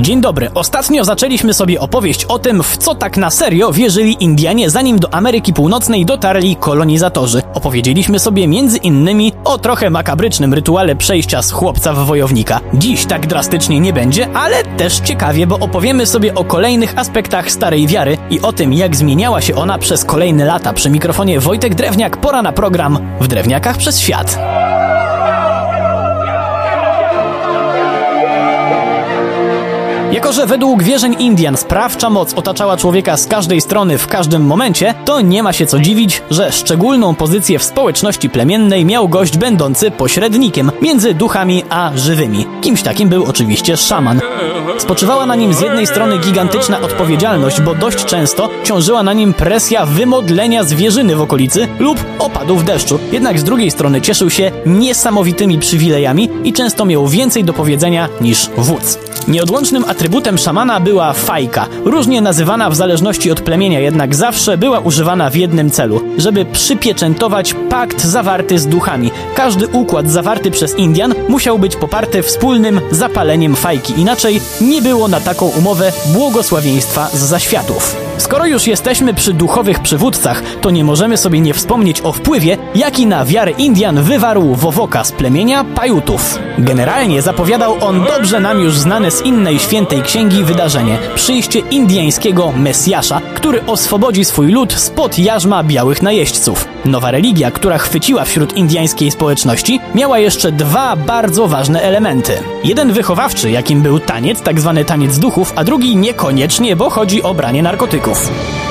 [0.00, 0.50] Dzień dobry.
[0.54, 5.14] Ostatnio zaczęliśmy sobie opowieść o tym, w co tak na serio wierzyli Indianie, zanim do
[5.14, 7.42] Ameryki Północnej dotarli kolonizatorzy.
[7.54, 12.60] Opowiedzieliśmy sobie między innymi o trochę makabrycznym rytuale przejścia z chłopca w wojownika.
[12.74, 17.86] Dziś tak drastycznie nie będzie, ale też ciekawie, bo opowiemy sobie o kolejnych aspektach starej
[17.86, 20.72] wiary i o tym, jak zmieniała się ona przez kolejne lata.
[20.72, 24.38] Przy mikrofonie Wojtek Drewniak, pora na program w Drewniakach przez świat.
[30.14, 34.94] Jako, że według wierzeń Indian sprawcza moc otaczała człowieka z każdej strony w każdym momencie,
[35.04, 39.90] to nie ma się co dziwić, że szczególną pozycję w społeczności plemiennej miał gość będący
[39.90, 42.46] pośrednikiem między duchami a żywymi.
[42.60, 44.20] Kimś takim był oczywiście szaman.
[44.78, 49.86] Spoczywała na nim z jednej strony gigantyczna odpowiedzialność, bo dość często ciążyła na nim presja
[49.86, 52.98] wymodlenia zwierzyny w okolicy lub opadów deszczu.
[53.12, 58.50] Jednak z drugiej strony cieszył się niesamowitymi przywilejami i często miał więcej do powiedzenia niż
[58.56, 58.98] wódz.
[59.28, 60.03] Nieodłącznym atrybutem
[60.36, 65.70] szamana była fajka, różnie nazywana w zależności od plemienia, jednak zawsze była używana w jednym
[65.70, 69.10] celu, żeby przypieczętować pakt zawarty z duchami.
[69.34, 75.20] Każdy układ zawarty przez Indian musiał być poparty wspólnym zapaleniem fajki, inaczej nie było na
[75.20, 78.13] taką umowę błogosławieństwa z zaświatów.
[78.18, 83.06] Skoro już jesteśmy przy duchowych przywódcach, to nie możemy sobie nie wspomnieć o wpływie, jaki
[83.06, 86.38] na wiarę Indian wywarł Wowoka z plemienia Pajutów.
[86.58, 93.20] Generalnie zapowiadał on dobrze nam już znane z innej świętej księgi wydarzenie przyjście indyjskiego Mesjasza,
[93.34, 96.68] który oswobodzi swój lud spod jarzma białych najeźdźców.
[96.84, 102.32] Nowa religia, która chwyciła wśród indyjskiej społeczności, miała jeszcze dwa bardzo ważne elementy.
[102.64, 107.34] Jeden wychowawczy, jakim był taniec, tak zwany taniec duchów, a drugi niekoniecznie, bo chodzi o
[107.34, 108.03] branie narkotyków.
[108.04, 108.63] Go.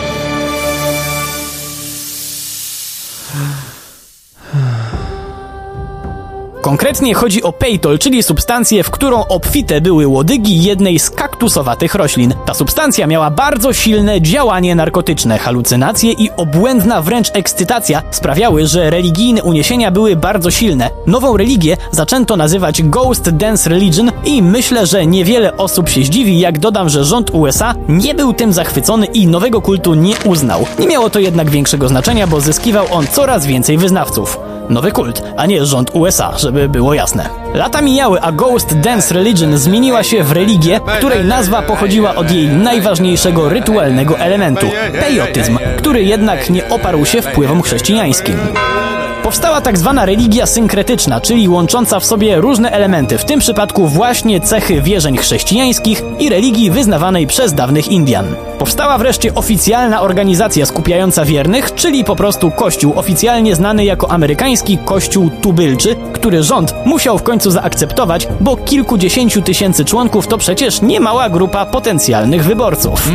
[6.63, 12.33] Konkretnie chodzi o pejtol, czyli substancję, w którą obfite były łodygi jednej z kaktusowatych roślin.
[12.45, 19.43] Ta substancja miała bardzo silne działanie narkotyczne, halucynacje i obłędna wręcz ekscytacja sprawiały, że religijne
[19.43, 20.89] uniesienia były bardzo silne.
[21.07, 26.59] Nową religię zaczęto nazywać Ghost Dance Religion i myślę, że niewiele osób się zdziwi, jak
[26.59, 30.65] dodam, że rząd USA nie był tym zachwycony i nowego kultu nie uznał.
[30.79, 34.39] Nie miało to jednak większego znaczenia, bo zyskiwał on coraz więcej wyznawców
[34.69, 37.29] nowy kult, a nie rząd USA, żeby było jasne.
[37.53, 42.47] Lata mijały, a Ghost Dance Religion zmieniła się w religię, której nazwa pochodziła od jej
[42.47, 44.67] najważniejszego rytualnego elementu
[44.99, 48.37] pejotyzm, który jednak nie oparł się wpływom chrześcijańskim.
[49.33, 54.41] Powstała tak zwana religia synkretyczna, czyli łącząca w sobie różne elementy, w tym przypadku właśnie
[54.41, 58.35] cechy wierzeń chrześcijańskich i religii wyznawanej przez dawnych Indian.
[58.59, 65.29] Powstała wreszcie oficjalna organizacja skupiająca wiernych, czyli po prostu Kościół, oficjalnie znany jako amerykański Kościół
[65.41, 71.65] Tubylczy, który rząd musiał w końcu zaakceptować, bo kilkudziesięciu tysięcy członków to przecież niemała grupa
[71.65, 73.09] potencjalnych wyborców.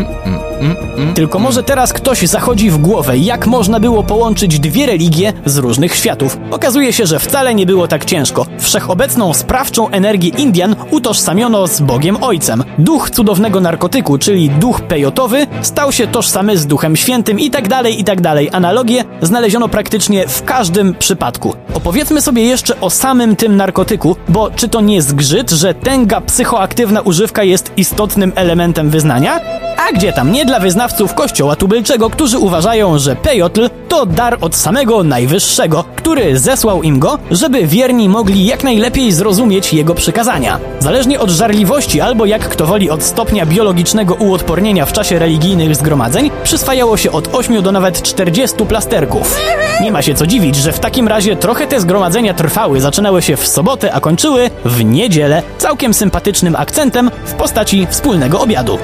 [1.15, 5.95] Tylko może teraz ktoś zachodzi w głowę, jak można było połączyć dwie religie z różnych
[5.95, 6.39] światów.
[6.51, 8.47] Okazuje się, że wcale nie było tak ciężko.
[8.59, 12.65] Wszechobecną sprawczą energię Indian utożsamiono z Bogiem Ojcem.
[12.79, 18.01] Duch cudownego narkotyku, czyli duch pejotowy, stał się tożsamy z Duchem Świętym i tak dalej,
[18.01, 18.49] i tak dalej.
[18.53, 21.55] Analogie znaleziono praktycznie w każdym przypadku.
[21.75, 27.01] Opowiedzmy sobie jeszcze o samym tym narkotyku, bo czy to nie zgrzyt, że tęga psychoaktywna
[27.01, 29.41] używka jest istotnym elementem wyznania?
[29.78, 34.56] A gdzie tam nie dla wyznawców kościoła tubylczego, którzy uważają, że pejotl to dar od
[34.56, 40.59] samego najwyższego, który zesłał im go, żeby wierni mogli jak najlepiej zrozumieć jego przykazania.
[40.81, 46.31] Zależnie od żarliwości albo jak kto woli od stopnia biologicznego uodpornienia w czasie religijnych zgromadzeń,
[46.44, 49.37] przyswajało się od 8 do nawet 40 plasterków.
[49.81, 53.37] Nie ma się co dziwić, że w takim razie trochę te zgromadzenia trwały, zaczynały się
[53.37, 58.78] w sobotę, a kończyły w niedzielę, całkiem sympatycznym akcentem w postaci wspólnego obiadu.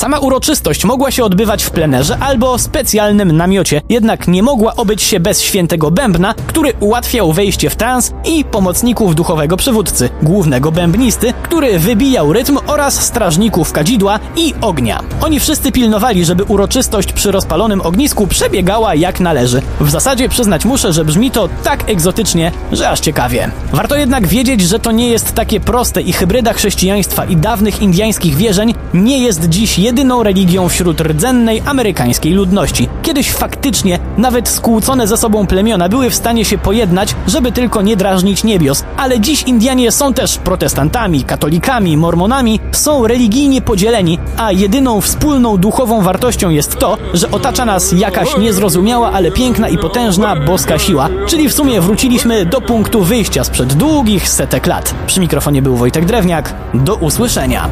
[0.00, 5.20] Sama uroczystość mogła się odbywać w plenerze albo specjalnym namiocie, jednak nie mogła obyć się
[5.20, 11.78] bez świętego bębna, który ułatwiał wejście w trans i pomocników duchowego przywódcy, głównego bębnisty, który
[11.78, 15.00] wybijał rytm oraz strażników kadzidła i ognia.
[15.20, 19.62] Oni wszyscy pilnowali, żeby uroczystość przy rozpalonym ognisku przebiegała jak należy.
[19.80, 23.50] W zasadzie przyznać muszę, że brzmi to tak egzotycznie, że aż ciekawie.
[23.72, 28.36] Warto jednak wiedzieć, że to nie jest takie proste i hybryda chrześcijaństwa i dawnych indiańskich
[28.36, 32.88] wierzeń nie jest dziś jedyną religią wśród rdzennej amerykańskiej ludności.
[33.02, 37.96] Kiedyś faktycznie nawet skłócone ze sobą plemiona były w stanie się pojednać, żeby tylko nie
[37.96, 45.00] drażnić niebios, ale dziś Indianie są też protestantami, katolikami, mormonami, są religijnie podzieleni, a jedyną
[45.00, 50.78] wspólną duchową wartością jest to, że otacza nas jakaś niezrozumiała, ale piękna i potężna boska
[50.78, 54.94] siła, czyli w sumie wróciliśmy do punktu wyjścia sprzed długich setek lat.
[55.06, 56.54] Przy mikrofonie był Wojtek Drewniak.
[56.74, 57.68] Do usłyszenia.